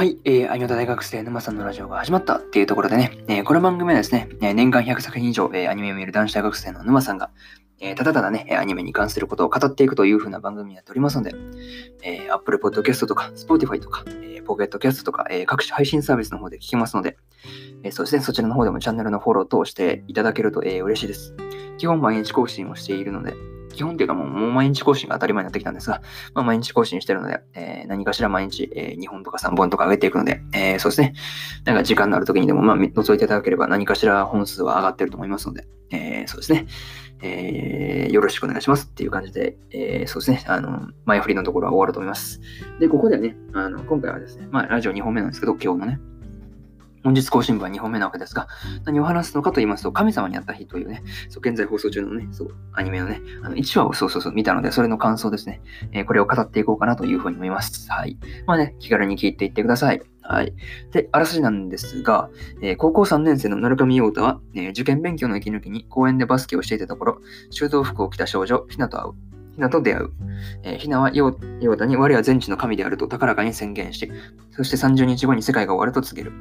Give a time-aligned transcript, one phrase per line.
[0.00, 7.28] はい、えー、アニメ大学生沼さんのラジオが始まったっていうところでね、えー、この番組はですね、年間100作品以上、えー、アニメを見る男子大学生の沼さんが、
[7.80, 11.34] えー、ただただね、アニメに関することを語っていくという風な番組になっておりますので、
[12.02, 17.18] えー、Apple Podcast とか Spotify とか、えー、Pocket Cast とか、えー、各種配信サービスの方で聞きますので、
[17.82, 21.34] えー、そしてそちらの方でもチャンネルのフォロー等していただけると、えー、嬉しいです。
[21.76, 23.34] 基本毎日更新をしているので、
[23.72, 26.02] 基本っていうかもう毎日更新が当たり前になってきたんですが、
[26.34, 31.14] まあ、毎日更新してるので、えー、何かしら毎日、えー、2本とか3本とか上げていくので、えー、そうですね。
[31.64, 36.66] なんか時間のある時にでも、まあ、覗いていただければ何かしら本数は上がってると思いますので、え、そうですね。
[37.22, 42.40] えー、よろしくお願いしますっていう感じで、え、そうですね、あの、前振りのところは終わると思います。
[42.78, 46.00] で、ここではね、あの、今回はですね、まあ、ラジオ2本目なんですけど、今日のね、
[47.02, 48.48] 本日更新部は2本目なわけですが、
[48.84, 55.60] 何を話すのかと言いますと、神様に会った日というね、そう現在放送中のね、そう、アニメのね、あの1話をそうそうそう見たので、それの感想ですね、
[55.92, 57.90] えー、これを語っていこうかなというふうに思います。
[57.90, 58.18] はい。
[58.46, 60.02] まあね、気軽に聞いていってください。
[60.22, 60.54] はい。
[60.92, 62.30] で、あらすじなんですが、
[62.62, 67.18] えー、高校3年生の鳴上陽太は、えー、受験勉強の息抜きに公園でバスケをしていたところ、
[67.50, 69.39] 修道服を着た少女、ひなと会う。
[69.60, 70.10] ひなと出会う。
[70.62, 74.10] えー、ひなはヨーダに我は全知の神であると高らかに宣言し、
[74.52, 76.34] そして30日後に世界が終わると告げる。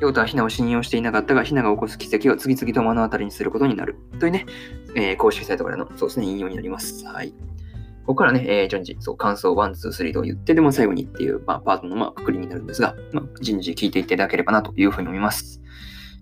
[0.00, 3.96] ヨータはひなを信用していなかったが、ひなが起こす奇跡を次々と目の当たりにすることになる。
[4.18, 4.46] というね、
[4.94, 7.04] えー、公式サイトからの、そうですね、引用になります。
[7.04, 7.30] はい。
[7.30, 15.61] ここからね、えー、順次、そう、感想1、2、3と言って、でも最後にっていう、まあ、パートの、まあ、くくりになるんですが、まあ、順次聞いていただければなというふうに思います。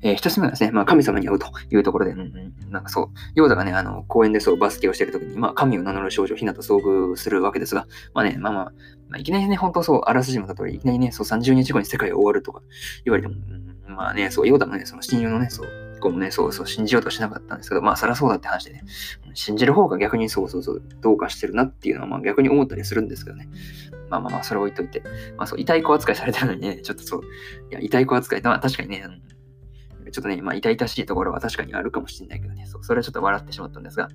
[0.03, 2.23] えー、一つ目はですね、まあ、神様に会うというところで、うんう
[2.69, 8.65] ん、なんかそう、ヨーダがね、あの、公園でそう、バスケをしてるときに、まあ、神を名乗る少女、ひなと遭遇するわけですが、まあね、まあまあ、
[9.09, 12.63] まあ、いきなりね、本当そう、あらすじもたとおり、いきなりね、そう、30日後に世界が終わるとか
[13.05, 13.35] 言われても、
[13.89, 15.69] うん、まあね、そう、ヨーダもね、その親友のね、そう、
[16.01, 18.85] こうもね、そうそう、信じようとしなかったんですけど、まあ、そりゃそうだって話でね、
[19.35, 23.49] 信じる方が逆にそうそうそう、どうかしてるなっていうのは、まあ、逆に思ったりするんですけどね。
[24.09, 25.03] まあまあまあ、それを置いといて、
[25.37, 27.23] まあそう、痛い子扱いされてるのにね、ちょっとそう、
[27.71, 29.05] いや、痛い子扱い、まあ確かにね、
[30.11, 34.09] ちょっとね、まあ、痛々しいところは確かにあるかもしれないけどね、そう、それはちょっと笑ってしまったんですが、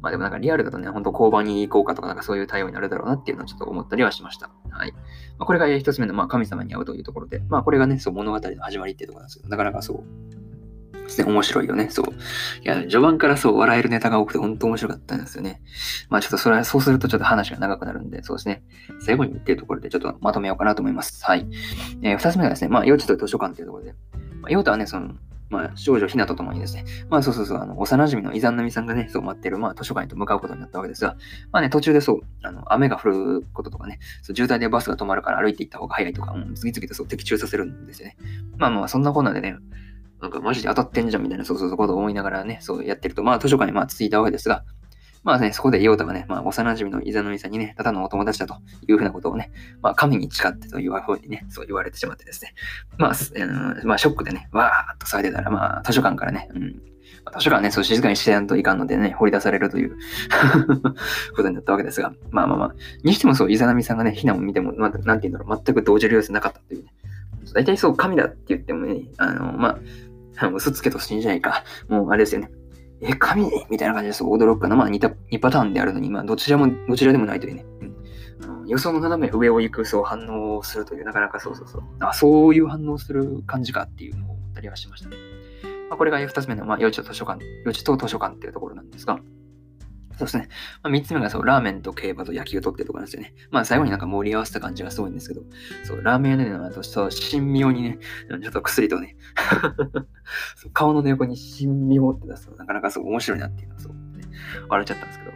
[0.00, 4.50] まあでもなんかリアルだとね、ほんと交番に行こうかとか、なんかそういう対応になるだろうなっていうのをちょっと思ったりはしました。
[4.70, 4.92] はい。
[4.92, 4.98] ま
[5.40, 10.04] あ、これが一つ目の、まあ、神様に会うというところで、まあこれがね、そう物語の始まりっていうところなんですけど、なかなかそう、
[11.04, 11.88] ですね、面白いよね。
[11.90, 12.06] そう。
[12.06, 12.10] い
[12.64, 15.60] や、序盤からそう、笑えるネタが多くて、本当面白かったんですよね。
[16.08, 18.62] まあちょっとそれは、そうするとちょっと話が長くなるんで、そうですね。
[19.00, 21.24] 最後にっていうところでちょっとまとめようかなと思います。
[21.24, 21.46] はい。
[22.02, 23.94] えー、二つ目がですね、まあ幼稚と図書館っていうところで、
[24.40, 25.14] まあ、ヨータはね、その、
[25.52, 31.16] まあ、少女ひなとともにですね、まあそうそうそう、あの、幼馴染のイザンナミさんがね、そう待ってる、まあ図書館へと向かうことになったわけですが、
[31.52, 38.16] まあね、途中でそう、あの、雨が降ることとかね、そう渋滞でバスが止まるから歩いていった方が早いとか、うん、次々とそう的中させるんですよね。
[38.56, 39.56] まあまあ、そんなこんなでね、
[40.22, 44.64] なんかマジで当たってんじゃんみたいな、そうそうそうことを思いながらね、そうやってると、まあ図書館にまあ着いたわけですが、
[45.24, 48.56] まあね、そこでヨータがね、まあ幼馴染のイザノミさんにね、ただのお友達だと
[48.88, 52.54] いうふうなことをね、まあ神に誓ってというふうにね、そう言われてしまってですね。
[52.98, 56.82] まあ、うん、まあショックでね、わーっと騒いでたら、まあ図書館からね、うん、
[57.38, 59.96] 図書館ね、そう静かにしてやんといかんのでね、掘り出されるという
[61.36, 62.74] ことになったわけですが、まあまあまあ、
[63.04, 66.92] にしてもそう、イザナミさんがね、ひなを見ても、まあ、なんて言うんだろう、全く動じる様子なかったというね。
[67.54, 69.78] 大体そう、神だって言ってもね、あの、ま
[70.38, 71.64] あ、嘘つけと信じないか。
[71.88, 72.50] もうあれですよね。
[73.02, 73.50] え、神？
[73.68, 74.76] みたいな感じです驚くかな。
[74.76, 77.66] まあ似た、2パターンであるのに、まあどちらも、どちらでもないというね。
[78.40, 81.82] うん、予想の斜め上を行くそう反応するという、なかなかそうそうそう。
[82.00, 85.16] あ、そういう反応する感じかっていうのを思ったりはしましたね。
[85.88, 89.18] まあ、これが2つ目の、まあ、幼稚と図書館、幼稚と図書館っていうところなんですが、
[90.18, 90.48] そうですね。
[90.82, 93.34] まあ、3つ目がそう、ラーメンと競馬と野球とってとこなんですよね。
[93.50, 95.42] まあ、最後になんか盛り合わせた感じがすごいんですけど、
[95.84, 99.16] そう、ラーメン屋でのと、そう、神妙にね、ちょっと薬とね
[100.72, 104.24] 顔の横に神妙って出すとなかなかそう面白いなっていうのはそう、ね、
[104.68, 105.32] 笑っちゃったんですけど、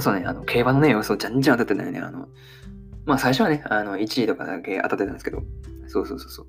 [0.00, 2.00] そうね、あの、競馬のね、予想じゃんじゃん当たってたよね。
[2.00, 2.28] あの、
[3.06, 5.42] まあ、最初はね、あの、1位とかだけ当たってたんですけど、
[5.86, 6.46] そうそうそうそう。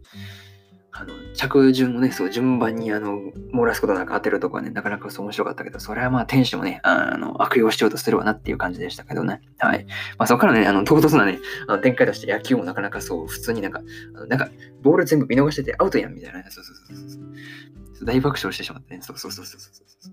[0.97, 3.19] あの、着順をね、そう、順番にあの、
[3.53, 9.41] 漏らすことなく当てるとこはね、なかなかそう面白かったけど、それはまあ、天使もね、あの、悪用しようとするわなっていう感じでしたけどね。
[9.57, 9.85] はい。
[10.17, 13.81] まあ、そこからね、あの、唐突なね、あの展開として野球もなかなかそう、普通になんか、
[14.15, 14.49] あのなんか、
[14.83, 18.05] ボール全部見逃しててアウトやんみたいな、そうそうそうそうそう。
[18.05, 19.71] 大爆笑してしまってね、そうそうそうそうそ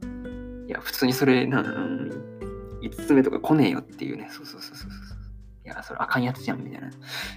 [0.09, 0.67] う。
[0.67, 2.11] いや、普通にそれ、な、うん、
[2.83, 4.91] 5つ目とか来ねえよっていうね、そうそうそうそう。
[4.91, 4.93] い
[5.77, 6.91] や、それあかんやつじゃん、みたいな。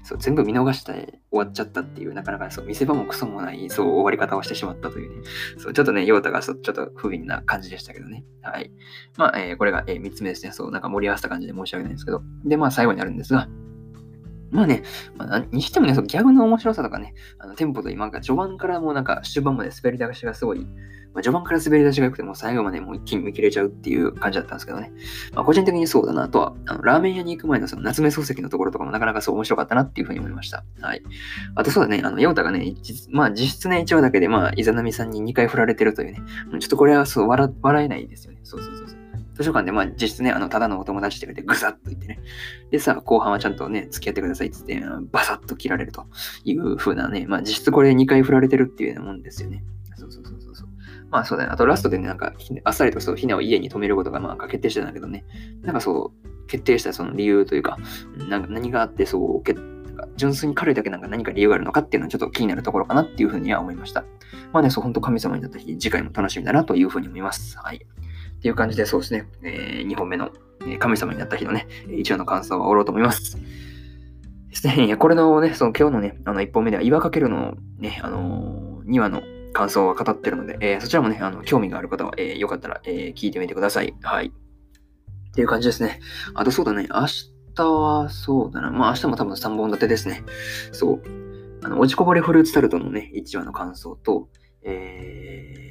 [0.04, 5.28] そう、全部見逃して終わっちゃったっていう、なかなかそう、見せ場もクソもない、そう、終わり方をしてしまったというね。
[5.58, 8.24] そう、ちょっとね、ヨータがそちょっと不憫な感じでしたけどね。
[8.42, 8.72] はい。
[9.18, 10.52] まあ、えー、これが、えー、3つ目ですね。
[10.52, 12.22] そう、なんか盛り合わせた感じで申し訳ないんですけど。
[12.44, 13.48] で、まあ、最後になるんですが、
[14.56, 14.84] まあね、
[15.18, 24.92] まあ、にしてもね、そのギャグの面白さとかね、あのテンポと今が序盤からもうなんか終盤まで滑り出しがすごい、まあ、序盤から滑り出しが良くても最後までもう一気に見切れちゃうっていう感じだったんですけどね。
[25.34, 30.64] まあ、個人的にそうだなとは、あのラーメン屋に行く前のその夏目漱石のところとかもなかなかそう面白かったなっていうふうに思いました。
[30.82, 31.02] はい。
[31.56, 32.76] あとそうだね、あの、ヨータがね、
[33.12, 36.22] まあ実質ね、1話だけで、まあ、イザナミさんに2回振られてるというね、
[36.60, 38.40] ちょっとこれはそう笑笑えないですよね。
[38.44, 39.05] そうそうそうそう。
[39.36, 42.20] 図書館で、まあ、実質ね、あの、ただのお友達って言って、ぐさっと言ってね。
[42.72, 46.06] でさ、後半はちゃんとね、付き合ってくださいって言って、バサッと切られると
[46.46, 49.64] いう風なね、まあ、実質これ2回振られてるっていうようなもんですよね。
[49.98, 50.68] そうそうそうそう。
[51.10, 51.50] まあそうだね。
[51.52, 52.34] あとラストでね、なんか、
[52.64, 55.26] あっさりとそう、ひなを家に泊めることが、まあ、決定してたんだけどね。
[55.62, 57.78] なんかそう、決定したその理由というか、
[58.30, 59.44] なんか何があって、そう、
[60.18, 64.04] 純粋に彼だけなんか何か理由があるのかっていうのはちょっと気になるところかなっていうふうには思いました。
[64.52, 67.58] まあね、そう、本当神様になった日、次回も楽しみだなというふうに思います。
[67.58, 67.86] はい。
[68.46, 70.30] っていう感じで、そうですね、えー、2本目の
[70.78, 73.38] 神様になった日のね、一話の感想を終わろうと思います。
[74.52, 83.96] ですね、これのね、その今日のね、あの1本目では岩かけるのね、あのー、2話の感想は語ってるので、えー、そちらもね、あの興味がある方は、えー、よかったら、え、聞いてみてください。
[84.04, 84.28] はい。
[84.28, 84.32] っ
[85.34, 86.00] ていう感じですね。
[86.36, 87.08] あとそうだね、明
[87.56, 88.70] 日はそうだな。
[88.70, 90.22] まあ明日も多分3本立てですね。
[90.72, 91.02] そう。
[91.64, 94.30] あの、落ちこぼれフルーツタルトのね、1話の感想と、
[94.62, 95.66] えー、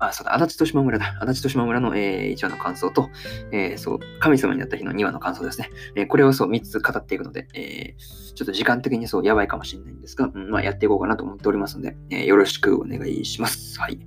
[0.00, 1.18] あ、そうだ、足立と島村だ。
[1.20, 3.10] 足立と島村の、えー、1話の感想と、
[3.52, 5.70] えー、そう、神様になった日の2話の感想ですね。
[5.94, 13.78] えー、これをそう3つ語っていくので、えー、ちょっと時間的にそうやばいかもしれないんですが、うん、まあやっていこうかなと思っておりますので、えー、よろしくお願いします。
[13.78, 14.00] はい。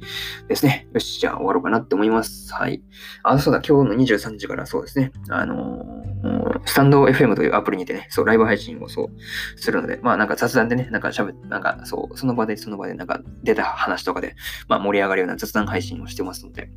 [0.47, 0.87] ですね。
[0.93, 2.51] よし、じゃあ終わろうかなって思います。
[2.53, 2.81] はい。
[3.21, 5.11] あ、そうだ、今日の23時からそうですね。
[5.29, 6.12] あのー、
[6.65, 9.09] スタンド FM というアプリにてね、そう、ライブ配信をそう
[9.59, 14.35] するので、まあなんか雑談でね、なんか喋、なんかそう、その場でその場でなんか出た話とかで、
[14.67, 16.69] まあ盛り上がるような雑談配信をしてますので、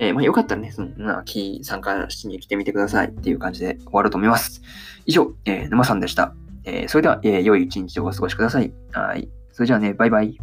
[0.00, 4.62] えー、まあ、よかったらね、その、な、キー参加しに来てみてくださいっていう感じで終わると思います。
[5.06, 6.34] 以上、えー、沼さんでした。
[6.64, 8.72] えー、それでは、えー、良い一日をお過ごしください。
[8.92, 9.28] はい。
[9.52, 10.38] それじゃあね、バイバイ。